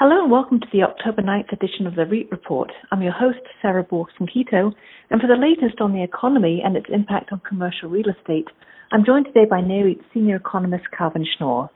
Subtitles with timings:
[0.00, 2.70] Hello and welcome to the October 9th edition of the REIT Report.
[2.92, 4.72] I'm your host, Sarah Borchersen-Keto,
[5.10, 8.46] and for the latest on the economy and its impact on commercial real estate,
[8.92, 11.68] I'm joined today by NAREIT senior economist Calvin Schnure.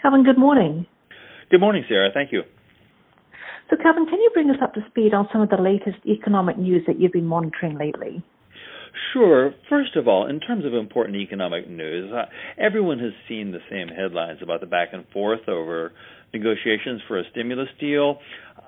[0.00, 0.86] Calvin, good morning.
[1.50, 2.08] Good morning, Sarah.
[2.14, 2.44] Thank you.
[3.68, 6.56] So, Calvin, can you bring us up to speed on some of the latest economic
[6.56, 8.24] news that you've been monitoring lately?
[9.12, 9.54] Sure.
[9.68, 12.26] First of all, in terms of important economic news, uh,
[12.58, 15.92] everyone has seen the same headlines about the back and forth over
[16.32, 18.18] negotiations for a stimulus deal.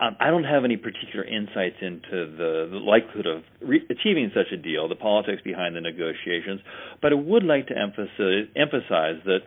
[0.00, 4.52] Um, I don't have any particular insights into the, the likelihood of re- achieving such
[4.52, 6.60] a deal, the politics behind the negotiations,
[7.00, 9.40] but I would like to emphasize, emphasize that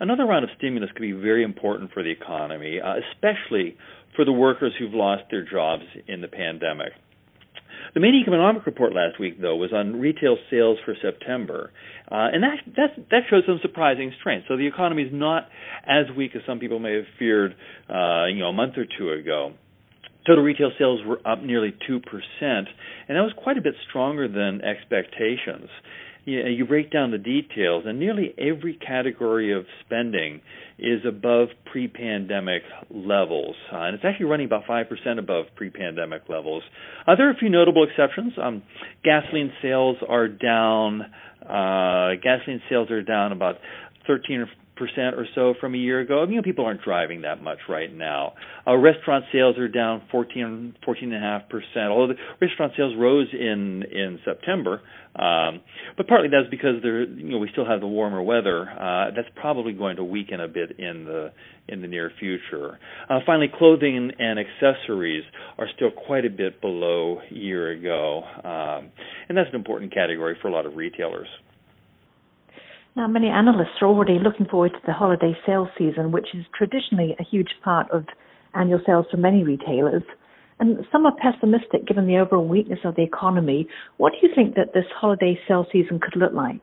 [0.00, 3.76] another round of stimulus could be very important for the economy, uh, especially
[4.14, 6.92] for the workers who've lost their jobs in the pandemic.
[7.94, 11.70] The main economic report last week, though, was on retail sales for September,
[12.10, 14.46] uh, and that that that shows some surprising strength.
[14.48, 15.48] So the economy is not
[15.86, 17.54] as weak as some people may have feared,
[17.88, 19.52] uh, you know, a month or two ago.
[20.26, 22.00] Total retail sales were up nearly 2%,
[22.42, 22.66] and
[23.08, 25.68] that was quite a bit stronger than expectations
[26.24, 30.40] you, you break down the details, and nearly every category of spending
[30.78, 36.62] is above pre-pandemic levels, uh, and it's actually running about five percent above pre-pandemic levels.
[37.06, 38.32] Uh, there are a few notable exceptions.
[38.42, 38.62] Um,
[39.04, 41.02] gasoline sales are down.
[41.42, 43.56] Uh, gasoline sales are down about
[44.06, 46.24] 13 percent or so from a year ago.
[46.28, 48.34] You know, people aren't driving that much right now.
[48.66, 51.90] Uh, restaurant sales are down 14, 14 and a half percent.
[51.90, 54.80] Although the restaurant sales rose in in September,
[55.16, 55.60] um,
[55.96, 58.68] but partly that's because there, you know, we still have the warmer weather.
[58.68, 61.32] Uh, that's probably going to weaken a bit in the
[61.68, 62.78] in the near future.
[63.08, 65.24] Uh, finally, clothing and accessories
[65.58, 68.90] are still quite a bit below year ago, um,
[69.28, 71.28] and that's an important category for a lot of retailers.
[72.96, 77.16] Now, many analysts are already looking forward to the holiday sales season, which is traditionally
[77.18, 78.04] a huge part of
[78.54, 80.04] annual sales for many retailers.
[80.60, 83.66] And some are pessimistic given the overall weakness of the economy.
[83.96, 86.60] What do you think that this holiday sales season could look like?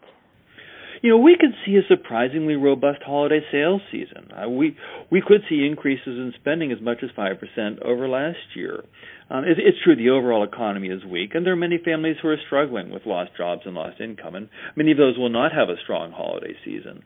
[1.01, 4.29] You know, we could see a surprisingly robust holiday sales season.
[4.31, 4.77] Uh, we
[5.11, 8.83] we could see increases in spending as much as five percent over last year.
[9.29, 12.27] Um, it, it's true the overall economy is weak, and there are many families who
[12.27, 15.69] are struggling with lost jobs and lost income, and many of those will not have
[15.69, 17.03] a strong holiday season.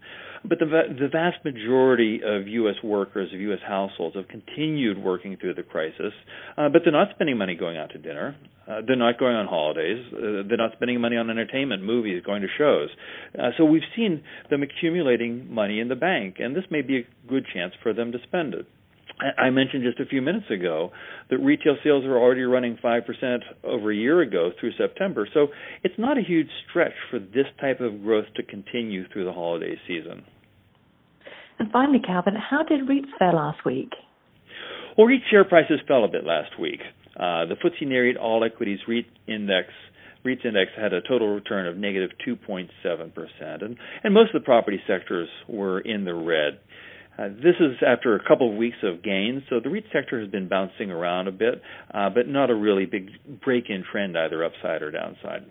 [0.48, 2.76] But the the vast majority of U.S.
[2.84, 3.60] workers, of U.S.
[3.68, 6.14] households, have continued working through the crisis,
[6.58, 8.36] uh, but they're not spending money going out to dinner.
[8.68, 10.06] Uh, they're not going on holidays.
[10.12, 12.90] Uh, they're not spending money on entertainment, movies, going to shows.
[13.38, 17.28] Uh, so we've seen them accumulating money in the bank, and this may be a
[17.28, 18.66] good chance for them to spend it.
[19.38, 20.92] I mentioned just a few minutes ago
[21.30, 25.28] that retail sales are already running 5% over a year ago through September.
[25.34, 25.48] So
[25.84, 29.76] it's not a huge stretch for this type of growth to continue through the holiday
[29.88, 30.24] season.
[31.60, 33.92] And finally, Calvin, how did REITs fare last week?
[34.98, 36.82] Well, REIT share prices fell a bit last week.
[37.16, 39.70] Uh, the FTSE Nareit All Equities REIT Index
[40.26, 44.82] REITs index had a total return of negative 2.7%, and, and most of the property
[44.88, 46.60] sectors were in the red.
[47.18, 50.30] Uh, this is after a couple of weeks of gains, so the REIT sector has
[50.30, 51.62] been bouncing around a bit,
[51.94, 53.10] uh, but not a really big
[53.44, 55.46] break in trend either upside or downside.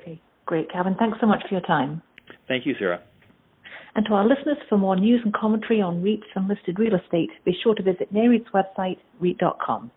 [0.00, 0.96] Okay, great, Calvin.
[0.98, 2.02] Thanks so much for your time.
[2.48, 3.00] Thank you, Sarah.
[3.94, 7.30] And to our listeners, for more news and commentary on REITs and listed real estate,
[7.44, 9.90] be sure to visit NAREIT's website, REIT.com.